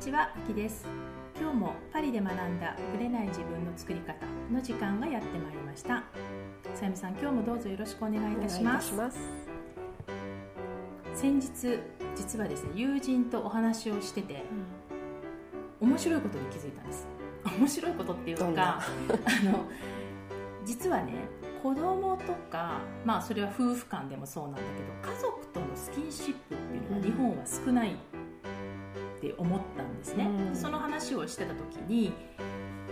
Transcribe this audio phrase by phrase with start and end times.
[0.00, 0.86] ちは、あきです。
[1.38, 4.14] 今日もパリで学んだぶれない自分の作り方
[4.50, 6.04] の時間がやってまいりました。
[6.74, 8.94] さゆみさん、今日もどうぞよろしくお願いいたします。
[11.14, 11.78] 先日、
[12.16, 14.42] 実はですね友人とお話をしてて、
[15.82, 17.06] うん、面白いことに気づいたんです。
[17.58, 18.82] 面白いことっていうか あ
[19.44, 19.66] の
[20.64, 21.12] 実はね
[21.62, 24.60] 子供とか、まあ、それは夫婦間でもそうなんだ
[25.02, 27.96] けど家族とのスキンシップっていうのは日本は少ない
[29.20, 32.12] って思ったんですね、うん、その話をしてた時に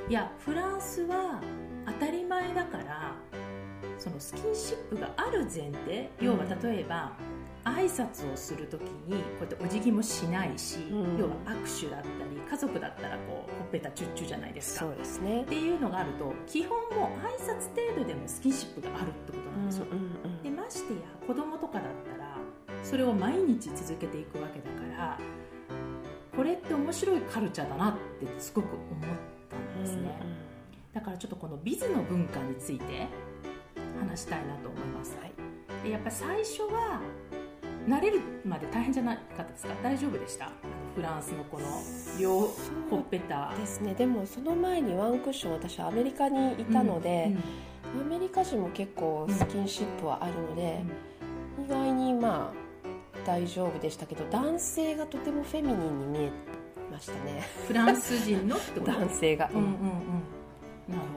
[0.09, 1.41] いやフランスは
[1.87, 3.15] 当たり前だから
[3.99, 7.13] そのスキンシップがある前提要は例えば、
[7.65, 14.87] 挨拶をする時にこうやってお辞儀もしないし、うん、要は握手だったり家族だったらこうほっぺたチュッチュじゃないですか。
[14.87, 15.43] そうですね。
[15.43, 19.87] っていうのがあると基本も挨拶程度でもスキンシップがあるってことなんですよ、
[20.45, 21.83] でましてや子供とかだっ
[22.17, 22.37] たら
[22.83, 25.19] それを毎日続けていくわけだから
[26.39, 27.99] これって面白いカルチャーだなって
[28.39, 28.79] すごく思っ
[29.51, 30.37] たんですね、うんうん、
[30.95, 33.09] だからちょっとこのビズの文化について
[34.01, 35.33] 話したいなと思います、はい、
[35.83, 37.01] でやっぱ最初は
[37.89, 39.75] 慣れるまで大変じゃなかったですか？
[39.83, 40.53] 大丈夫でした？
[40.95, 41.67] フランスのこの
[42.21, 42.43] 両
[42.89, 43.53] ほっぺた。
[43.59, 43.95] ですね。
[43.95, 47.33] でもその前にワンクッション私アメリカにいたので、
[47.95, 50.83] うんうん、アメリカ人も結構スキンシップはあるので、
[51.59, 52.68] うん、意外にまあ
[53.29, 56.33] 大丈夫でしたけど男性がとてもフェミニンに見え
[56.91, 57.47] ましたね。
[57.67, 58.57] フランス人の？
[58.83, 59.65] 男性が、うんうん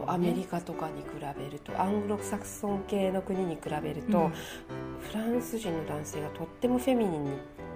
[0.04, 0.10] うん。
[0.10, 7.32] アメリカとかに比べるとアングロサクソン系の国に比べると、うん、フランス人の男性がとってもフェミニンに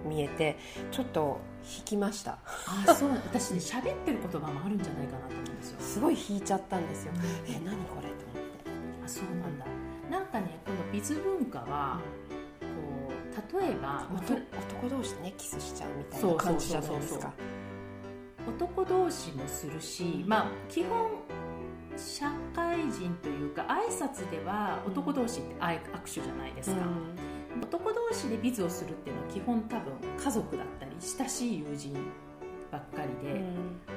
[0.05, 0.57] 見えて
[0.91, 1.39] ちょっと
[1.77, 2.37] 引きました。
[2.87, 3.11] あそう。
[3.11, 5.79] 私ね喋ってる言葉もあるんじゃないかなと思うんですよ。
[5.79, 8.09] すごい引いちゃったんですよ、うん、え何これ？
[8.09, 8.69] と思って。
[9.05, 9.65] あそうなんだ。
[10.11, 12.01] なんかねこのビズ文化は、
[13.59, 17.33] 例えば男同士でねキスしちゃうみたいな感じじゃないですか。
[18.47, 21.09] 男同士もするし、まあ基本
[21.97, 26.77] 社会人というか挨拶では男同士って握手じゃないですか、
[27.55, 31.93] うん、男同士でビズをするっていうのは基本多分家族だったり親しい友人
[32.71, 33.47] ばっかりで、うん、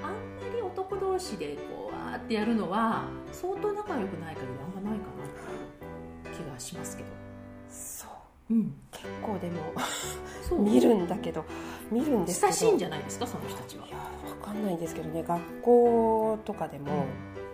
[0.02, 0.16] あんま
[0.54, 5.24] り男同士でこうわーってやるのは相当仲良くない限りあんまないかな
[6.30, 7.08] って気がしますけど
[8.50, 9.74] うん、結構でも
[10.64, 11.44] 見るんだけど
[11.90, 12.52] 見るんですけど。
[12.52, 13.86] 親しいんじゃないですかその人たちは。
[13.86, 13.96] いや
[14.40, 15.22] 分かんないんですけどね。
[15.22, 17.04] 学校とかでも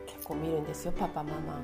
[0.07, 0.93] 結構見るんですよ。
[0.93, 1.61] パパママ。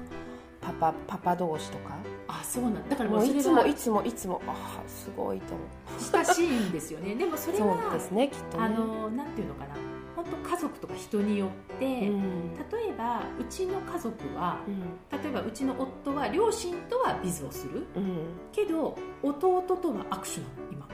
[0.61, 1.97] パパパパ同士とか。
[2.29, 2.97] あそうなんだ。
[2.97, 6.25] からもういつもいつもいつもあすごいと思う。
[6.25, 7.15] 親しいんですよね。
[7.15, 8.65] でもそれはそうですねきっとね。
[8.65, 9.75] あのなんていうのかな
[10.21, 20.89] 本当家族とか人によって、うん、例えばうちの家族は、うん、例えばうちの夫は両親とはビズをする、うん、けど弟とは握手なの今。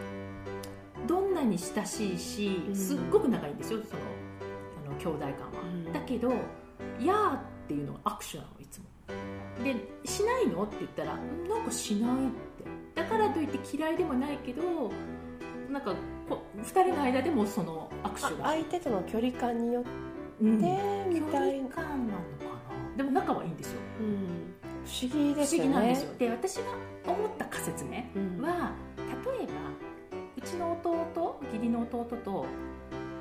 [1.07, 4.03] どんなに親しいしすっごく仲いいんですよその
[4.89, 6.31] あの兄弟間は、だけど
[6.99, 8.87] 「やー」っていうのは握手なのいつも。
[9.63, 11.15] で「しないの?」って言ったら
[11.49, 12.47] 「なんかしない」って。
[12.97, 14.91] だからといって嫌いでもないけど
[15.71, 15.97] なんかこ
[16.29, 18.49] 2人の間でもその握手が。
[18.49, 19.91] 相手との距離感によって、
[20.43, 21.69] うん、みたいな。
[21.69, 22.97] 距離感なのかな。
[22.97, 24.55] でも仲はいいんですよ、うん、
[24.87, 25.71] 不思議ですよね。
[25.71, 26.15] 不思議なんですよ。
[26.19, 26.63] で私が
[27.07, 29.53] 思った仮説ね、うん、は例えば
[30.37, 32.47] うちの弟義理の弟と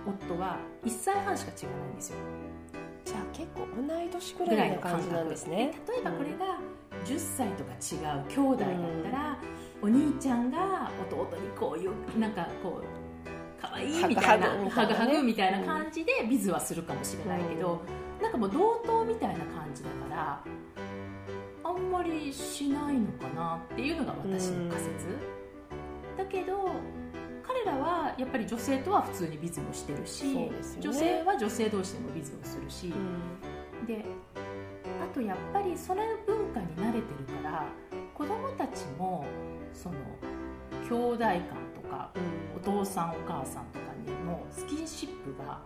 [0.06, 2.18] 夫は1歳半しか違わないんですよ。
[3.04, 5.74] じゃあ結構同い年ぐらいの感じなんですね。
[5.88, 6.58] 例えばこれが
[7.06, 8.70] 10歳とか違う兄弟だっ
[9.04, 9.38] たら、
[9.82, 12.86] お兄ちゃんが弟にこういうなんかこう
[13.70, 14.48] 可愛いみたいな。
[14.70, 17.82] ハグハグみたいな感じでビズはするかもしれないけど、
[18.18, 20.44] うん、なんかもう同等みたいな感じだから
[21.64, 26.72] あんまりしないのかなっていうのが私の仮説、うん、だけど
[27.44, 34.06] 彼らはやっぱり女性とは普通にビズもしてるし、ね、女性は女性同士でもビズをするし、うん、で
[35.04, 37.66] あとやっぱりそれ文化に慣れてるから
[38.14, 39.26] 子供たちも
[39.74, 39.96] その
[40.90, 41.42] 兄弟間
[41.74, 42.20] とか、お
[42.66, 45.60] 父さんお母さんとかにもスキンシップが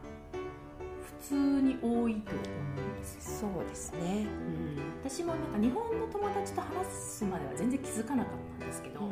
[1.21, 2.41] 普通に多いと思
[2.87, 4.25] うんですそうですね、
[5.03, 9.09] うん、私もなんか日本の友達と話すまでは全然気づかなかったんですけど、うん、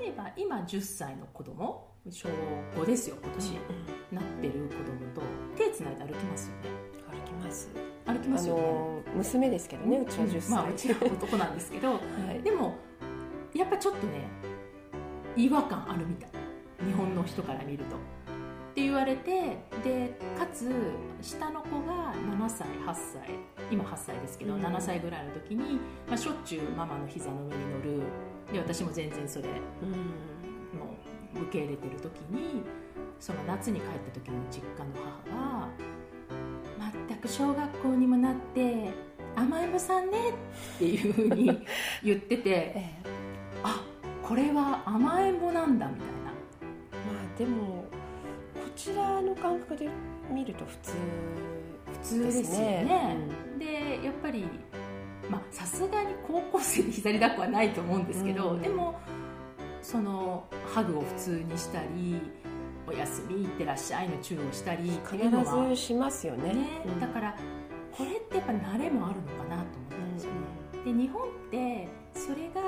[0.00, 2.28] 例えば今10歳の子供小
[2.76, 3.58] 5ですよ今年、
[4.10, 5.22] うん、なってる子供と
[5.56, 6.70] 手つないで歩きますよね。
[7.10, 7.68] 歩きます。
[8.06, 8.62] 歩きますよね、
[9.14, 11.98] 娘ですけどねうちは10歳、まあ、うちは男なんですけど、 は
[12.34, 12.76] い、でも
[13.54, 14.28] やっぱちょっとね
[15.36, 16.30] 違和感あるみたい
[16.84, 17.96] 日本の人から見ると。
[17.96, 20.70] って言われてでかつ
[21.20, 23.30] 下の子が7歳8歳
[23.68, 28.02] 今8歳ですけど、うん、7歳ぐらいの時に、まあ、しょっちゅうママの膝の上に乗る。
[28.52, 29.90] で私も全然それ、うん、
[30.78, 30.94] も
[31.36, 32.62] う受け入れてる時に
[33.18, 34.92] その夏に帰った時の実家の
[35.28, 35.68] 母が
[37.08, 38.90] 全く小学校にもなって
[39.36, 41.66] 甘えん坊さんねっていうふうに
[42.02, 43.08] 言ってて、 ええ、
[43.62, 43.82] あ
[44.22, 46.19] これは甘えん坊なんだみたいな。
[46.19, 46.19] まあ
[47.40, 47.86] でも
[48.52, 49.88] こちらの感覚で
[50.30, 50.92] 見ると普通
[51.86, 53.16] 普通ですよね、
[53.52, 54.44] うん、でやっぱり
[55.50, 59.00] さすがに高校生で左抱っこはないと思うんですけど、うん、でも
[59.80, 60.44] その
[60.74, 62.20] ハグを普通にしたり
[62.86, 65.16] おやすみいってらっしゃいのチューをしたり必
[65.72, 67.34] ずしますよね、ねうん、だから
[67.96, 70.32] これってやっぱ慣れもあるのかなと思ったんですよ
[70.84, 72.59] ね、で日本ってそれが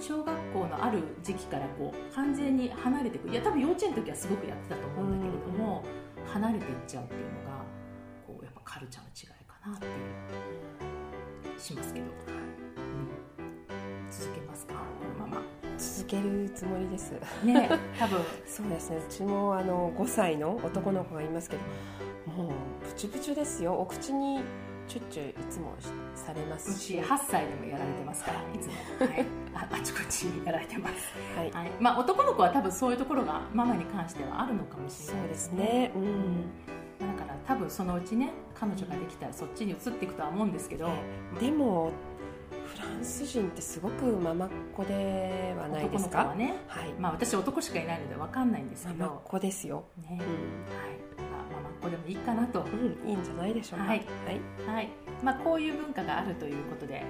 [0.00, 5.82] 小学校のある時期からこう完全に離れていくいや多分幼稚園の時はすごくやってたと思うんだけれども、
[6.26, 7.58] 離れていっちゃうっていうのが
[8.26, 9.88] こうやっぱカルチャーの違いかなってい
[11.56, 12.12] うしますけど、うん、
[14.10, 14.74] 続けますか？
[14.74, 14.80] こ
[15.20, 15.42] のまま。
[15.78, 17.12] 続けるつもりです。
[17.44, 17.68] ね
[17.98, 18.20] 多分。
[18.46, 18.96] そうですね。
[18.96, 21.62] うちもあの5歳の男の子がいますけど
[22.32, 22.52] もう
[22.86, 23.74] プチプチですよ。
[23.74, 24.40] お口に
[24.88, 25.74] チュッチュいつも
[26.14, 26.98] されますし。
[26.98, 28.72] うち8歳でもやられてますから、い、つも、
[29.06, 30.94] はい、ああちこちやられてます、
[31.36, 35.92] はい、はい、まあ、男の子は多分そういうところがママに関してはあるのかもしれないですね。
[35.94, 36.42] そうですね、
[37.00, 40.90] うん、だから多分そのうちね彼女ができたらそっちに移っていくとは思うんですけど、
[41.40, 41.92] でも
[42.66, 46.20] フランス人ってすごくママっ子ではないですか？
[46.20, 50.28] 男の子はね、はいまあ、私男しかいないので分かんないんですけどママっ子ですよ、ねうんはい
[51.88, 52.60] こでもいいかなと、
[53.04, 53.86] うん、いいんじゃないでしょうか。
[53.86, 54.74] はい、はい。
[54.76, 54.88] はい。
[55.22, 57.02] まあ、こういう文化があるということで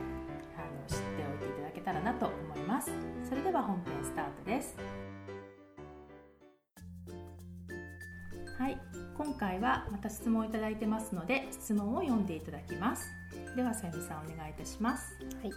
[0.56, 2.90] あの知っておいていただけたらなと思います。
[3.28, 4.76] それでは本編スタートです。
[8.58, 8.78] はい。
[9.16, 13.10] 今回はまた質問をいただいてますので質問を読んでいただきます。
[13.56, 15.18] ではさゆみさんお願いいたします。
[15.42, 15.52] はい。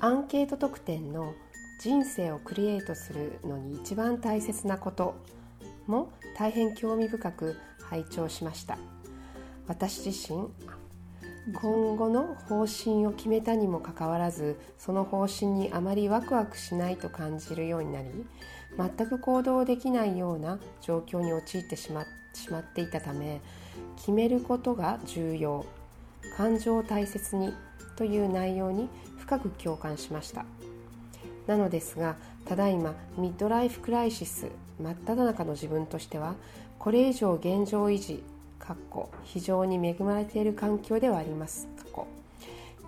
[0.00, 1.34] アンケート特典の
[1.80, 5.14] 人生をクリエイトするのに一番大切なこと
[5.86, 7.56] も大変興味深く
[7.90, 8.78] 拝聴しました。
[9.66, 10.48] 私自身
[11.52, 18.08] 今後の方針を決めたにもかかわらずその方針にあまりワクワクしないと感じるようになり
[18.76, 22.04] 全く行動できないような状況に陥ってしま
[22.34, 23.40] しまっていたため
[23.96, 25.64] 決めることが重要
[26.36, 27.54] 感情を大切に
[27.96, 28.88] という内容に
[29.18, 30.44] 深く共感しました。
[31.46, 34.48] なのですがただいまミッドライフクライシス
[34.80, 36.34] 真っ只中の自分としては
[36.78, 38.22] これ以上現状維持
[38.58, 41.66] かっこ非常に恵まれている環境ではあります。
[41.76, 42.06] かっこ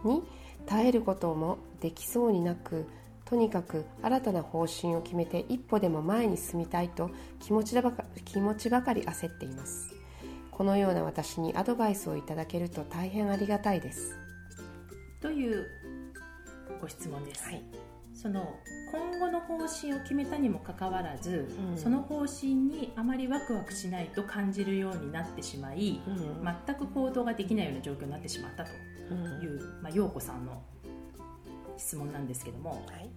[0.04, 0.22] に
[0.66, 2.86] 耐えることもできそうになく
[3.24, 7.10] とにかく新たな方針を決めて一歩でも前に進みたいと
[7.40, 9.94] 気持ちばか気持ちばかり焦っています。
[10.50, 14.16] このような私にアドバイスをいただけると大変ありがたいです。
[15.20, 15.66] という
[16.80, 17.91] ご質問です、はい
[18.22, 18.56] その
[18.92, 28.70] 今後の方針を決めたにもかかわらず、うん、その方針にあまりワクワクしないと感じるようになってしまい、うん、全く行動ができないような状況になってしまったと
[29.44, 30.62] いう、うん、まあ、陽子さんの
[31.76, 33.10] 質問なんですけども、はい、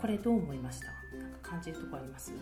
[0.00, 0.86] これどう思いました？
[1.18, 2.32] なんか感じるとこあります？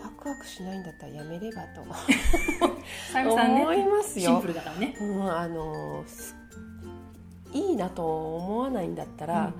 [0.00, 1.82] ワクワクしないんだったらやめればと。
[3.48, 3.62] ね。
[3.62, 4.30] 思いますよ。
[4.30, 6.04] シンプルだからね、うん、あの
[7.52, 9.52] いいなと思わないんだったら、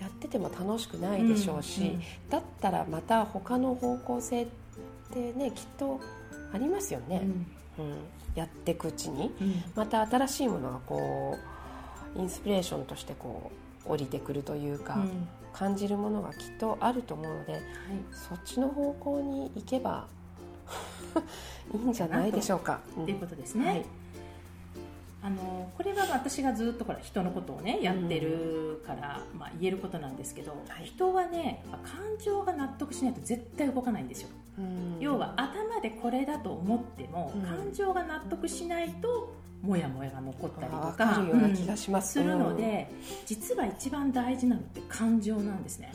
[0.00, 4.46] やってても楽しくないでしょうし、うんうん、だったらまた他の方向性っ
[5.12, 6.00] てねきっと
[6.52, 7.22] ありますよね、
[7.78, 7.94] うん、うん、
[8.34, 9.32] やっていくうちに、
[9.74, 11.38] また新しいものがこ
[12.16, 13.50] うインスピレーションとしてこ
[13.86, 14.98] う降りてくるというか、
[15.52, 17.62] 感じるものがきっとあると思うので、はい、
[18.12, 20.06] そっちの方向に行けば
[21.72, 22.80] いいんじゃないでしょうか。
[22.94, 23.66] ということですね。
[23.66, 24.03] はい
[25.24, 34.28] あのこれは私がずっとほら人のことをねやってるから、うん、まあ、言えることなんですけど、はい、人はね感情が納得しないと絶対動かないんですよ、
[34.58, 41.14] うん、要は頭でこれだと思っても、うん、感情が納得しないともやもやが残ったりとか
[42.02, 42.22] す。
[42.22, 42.90] るので
[43.24, 45.90] 実は一番大事なのって感情なんですね、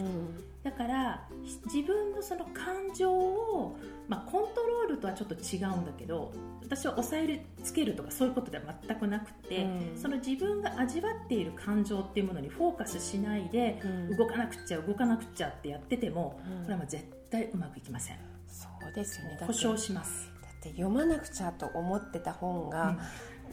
[0.63, 1.27] だから
[1.65, 3.77] 自分のその感情を、
[4.09, 18.17] まあ、コントロールとはちょっと違うんだけど私は抑えるつけるとかそういうことでは全くなくて、うん、その自分が味わっている感情っていうものにフォーカスしないで、うん、動かなくちゃ動かなくちゃってやってても、うん、これはもう絶対うまくいきません。
[18.47, 19.39] そうですよね。
[19.47, 20.29] 保証します。
[20.41, 22.97] だって読まなくちゃと思ってた本が、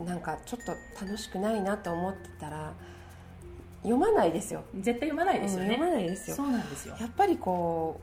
[0.04, 2.74] なんかちょっと楽しくないなと思ってたら
[3.86, 4.64] 読まないですよ。
[4.74, 6.36] 絶対読まないですよね、読まないですよ。
[6.36, 6.96] そうなんですよ。
[7.00, 8.00] やっぱりこ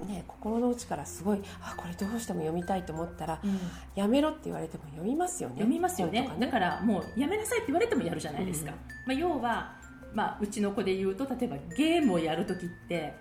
[0.00, 3.58] うね心の内からすごいあこれどうしても読みたいと思ったら、うん、
[3.94, 5.56] やめろって言われても読みますよね。
[5.56, 9.76] 読みますよね、ね、だからもうやめなさいって言われてもやるじゃないですか、うん、まあ、要は、
[10.14, 13.12] まあ、うちの子で言うと例えばゲームをやる時って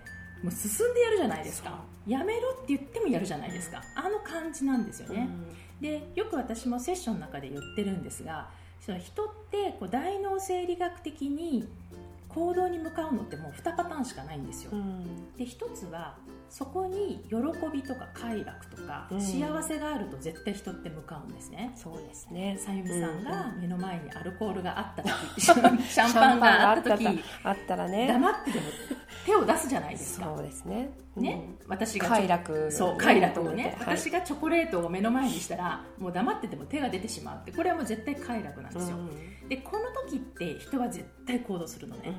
[0.43, 1.83] もう進んでやるじゃないですか。
[2.05, 5.27] やめろって言ってもやるじゃないですか、あの感じなんですよね、
[5.81, 8.49] でよく私もセッションの中で言ってるんですが
[8.79, 11.67] その人ってこう大脳生理学的に
[12.29, 16.15] 行動に向かうのってもう2パターンしかないんですよ、うん、で1つは
[16.49, 17.35] そこに喜
[17.73, 22.57] びとか快楽とか幸せがあると絶対人って向かうんですね、そうですね。
[22.57, 28.07] さゆみさんが目の前にアルコール があった時、シャンパンがあった時あったらね。
[28.07, 28.65] 黙ってでも
[29.27, 30.33] 手を出すじゃないですか。
[30.37, 30.89] そうですね。
[31.17, 32.71] ね、私が快楽。
[32.71, 37.51] そう快楽をね、はい、私がチョコレートを目の前にしたらもう黙ってても手が出てしまうって。
[37.51, 39.01] これはもう絶対快楽なんですよ、う
[39.45, 42.09] ん、でこの時って人は絶対行動するのね。
[42.09, 42.15] わ、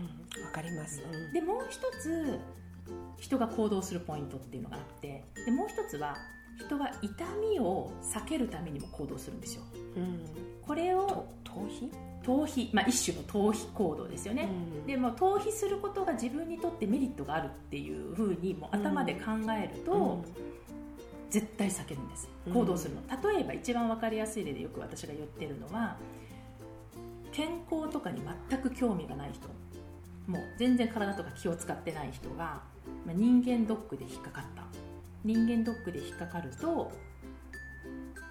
[0.48, 2.38] うん、かります、うん、でもう一つ
[3.18, 5.24] 人が行動するポイントっていうのがあって。
[5.46, 6.14] でもう一つは
[6.58, 9.62] 人は痛みを避けるためにも行動するんですよ、
[9.96, 10.26] うん、
[10.60, 11.88] これを逃避？
[12.28, 20.24] 逃避、まあ、一種の逃避行動ですよね、うん、でも逃避することが自分にとってメリットがあるっていうふうにもう頭で考えると、うん、
[21.30, 22.28] 絶対避けるんです。
[22.52, 23.00] 行動するの、
[23.32, 25.96] 例えば一番分かりやすい例でよく私が言ってるのは
[27.32, 28.20] 健康とかに
[28.50, 29.48] 全く興味がない人。
[30.26, 32.60] もう全然体とか気を使ってない人が、
[33.06, 34.64] まあ、人間ドックで引っかかった。
[35.24, 36.92] 人間ドックで引っかかると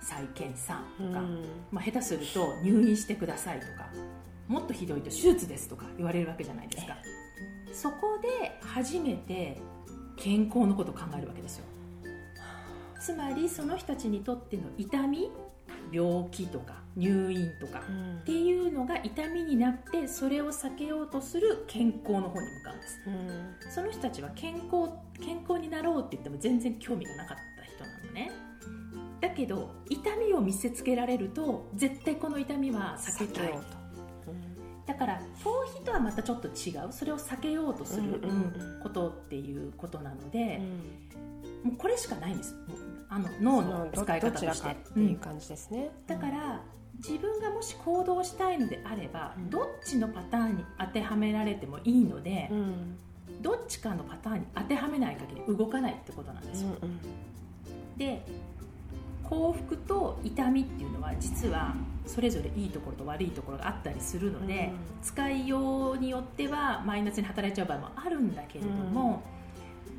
[0.08, 3.90] 再検査とか、うん、まあ、下手すると入院してくださいとか
[4.48, 6.96] もっとひどいと手術ですとか言われるわけじゃないですか。
[7.74, 9.60] そこで初めて
[10.16, 11.66] 健康のことを考えるわけですよ。
[13.00, 15.30] つまりその人たちにとっての痛み
[15.92, 17.82] 病気とか入院とか
[18.22, 24.90] っていうのが痛みになってそれを避けようとする健康の方に向かうんです、うん、その人たちは健康
[25.22, 28.32] 健康になろうって言っても全然興味がなかった人なのね
[29.20, 33.52] だけど痛みを見せつけられると絶対この痛みは避けたい。
[33.52, 33.60] と、
[34.86, 36.92] だから逃避とはまたちょっと違う。
[36.92, 38.22] それを避けようとする
[38.84, 40.62] ことっていうことなので、
[41.64, 42.56] もうこれしかないんです。
[43.10, 44.70] あの脳の使い方として。
[44.70, 46.62] っていう感じですね、だから
[46.98, 52.52] 自分がもし行動したいのであれば、どっちのパターンに当てはめられてもいいので、
[53.42, 57.00] どっちかのパターンに当てはめない限り動かないってことなんですよ、うんうん、
[57.98, 58.26] で
[59.30, 69.22] 幸福と痛みっていうのは実はそれぞれいいところと悪いところがあったりするので、うん、使いようによってはマイナスに働いちゃう場合もあるんだけれども、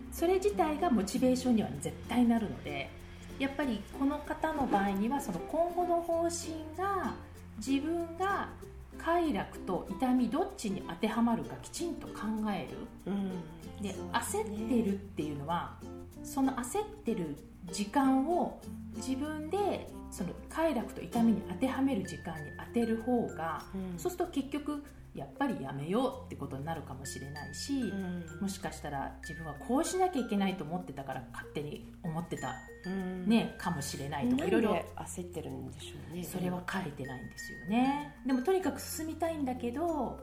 [0.06, 2.90] うん、それ自体がモチベーションには絶対なるので
[3.38, 7.14] やっぱりこの方の場合にはその今後の方針が
[7.58, 8.48] 自分が
[8.96, 12.14] 快楽と痛みどっちに当てはまるかきちんと考
[12.50, 12.68] え
[13.06, 15.76] る、うん、で焦ってるっていうのは
[16.24, 17.36] その焦ってる
[17.72, 18.60] 時間を
[18.96, 24.82] 自分でその快楽と痛みに当てはめる時間に当てる方が、うん、そうすると結局
[25.14, 32.54] やっぱりやめようってことになるかもしれないし、うん、もしかしたら自分はこうしなきゃいけないと思ってたから勝手に思ってた、
[32.86, 40.20] うん、ね、かもしれないとかいろいろ焦ってるんでしょうねそれは書いてないんですよね、でもとにかく進みたいんだけど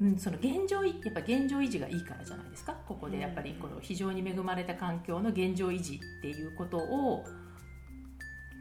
[0.00, 2.74] うん、その現状やっぱ現状維持がいいからじゃないですか？
[2.86, 7.24] ここでやっぱりこの非常に恵まれた環境の現状維持っていうことを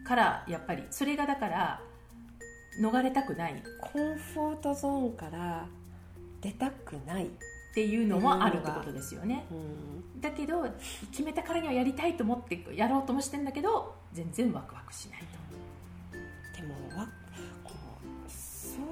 [0.06, 1.82] からやっぱりそれがだから
[2.82, 3.64] 逃れたくない。
[3.82, 5.66] コンフォートゾーンから
[6.42, 7.30] 出たくないっ
[7.74, 10.64] ていうのもあるってことですよね、うん、だけど
[11.10, 15.26] 決めたからにはやりたいと思ってやろうともしてんだけど全然ワクワクしないと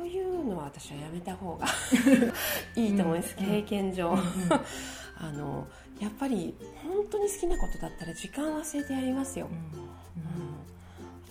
[0.01, 1.67] そういうのは私はやめた方が
[2.75, 4.17] いいと思います、うん、経験上、うん、
[5.15, 5.67] あの
[5.99, 9.47] やっぱり本当に好きなことだったら時間忘れてやりますよ、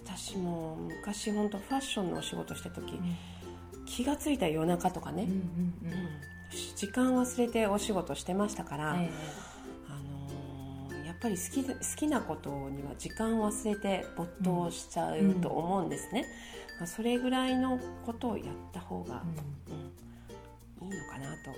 [0.04, 3.00] 私も昔本当ファッションのお仕事した時、
[3.86, 5.26] 気が付いた夜中とかね、
[6.76, 16.26] 時間忘れてお仕事してましたから、えー、あのやっぱり好き好きなことには時間忘れて没頭しちゃうと思うんですね、
[16.80, 19.22] まあ、それぐらいのことをやった方が、
[20.80, 21.50] うん、いいのかなと。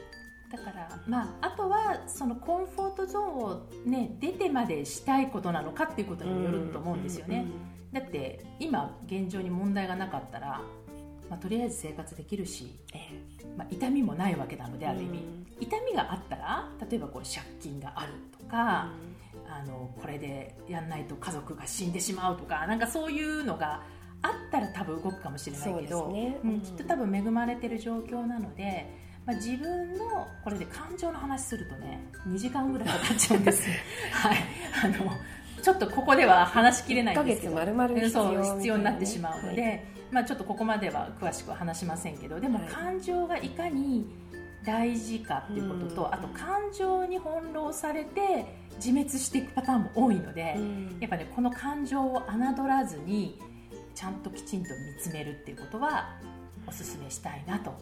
[0.50, 7.47] だから、まあ、あとはそのコンフォートゾーンを、ね、出てまでしたいことなのかっていうことにもよると思うんですよね。
[7.93, 10.61] だって今現状に問題がなかったら、
[11.31, 15.21] まあ、とりあえず生活できるし、えー、まあ、痛みもないわけなのである意味、
[15.61, 18.88] 痛みがあったら例えばこう借金があるとか、
[19.49, 23.83] あのこれでやんないと家族が死んでしまうとかなんかそういうのが
[24.23, 26.38] あったら多分動くかもしれないけど、ね。
[26.45, 28.87] うん、きっと多分恵まれてる状況なので、
[29.26, 33.69] まあ、自分のこれで感情の話するとね2時間ぐらいかかっちゃうんです
[34.11, 34.38] はい。
[34.85, 35.12] あの
[35.62, 37.55] ちょっとここでは話しきれないんですけど。
[37.55, 44.07] 丸々必要、ね、必要になってしまうので、はい、まあ、ちょっとここまでは詳しくは話しませんけどでも感情がいかに
[44.64, 50.57] 大事かっていうことと、あと感情に翻弄されて自滅していくパターンも多いので、
[51.00, 53.41] やっぱねこの感情を侮らずに
[53.95, 56.17] ちゃんときちんと見つめるっていうことは
[56.67, 57.73] おすすめしたいなと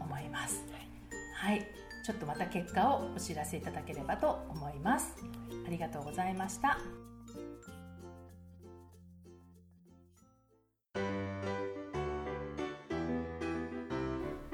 [0.00, 0.64] 思います。
[1.36, 1.66] はい、
[2.04, 5.16] ちょっとまた結果をお知らせいただければと思います。
[5.66, 6.78] ありがとうございました。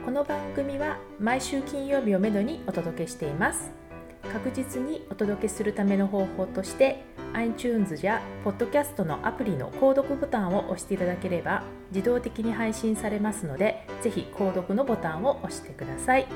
[0.05, 3.86] この番組は毎週金曜日をめどにお届けしています
[4.27, 16.27] 確実にお届けするための方法として iTunes や Podcast のアプリの購読ボタンを押していただければ自動的に配信されますのでぜひ購読のボタンを押してください。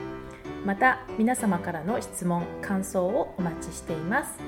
[0.65, 4.39] また皆様からの質問感想をお待ちしています。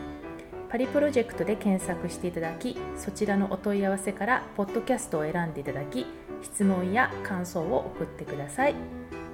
[0.69, 6.07] パリプロジェクトで検索していただきそちらのお問い合わせからポッドキャストを選んでいただき
[6.43, 8.75] 質問や感想を送ってください。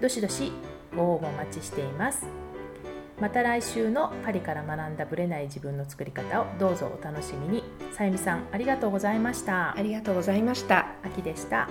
[0.01, 0.53] どしどし
[0.97, 2.38] ご応募お待ちしています。
[3.21, 7.65] また来週のパリから学んだブレない自分の作り方をどうぞお楽しみに。
[7.93, 9.77] さゆみさんありがとうございました。
[9.77, 10.87] ありがとうございました。
[11.03, 11.69] 秋でした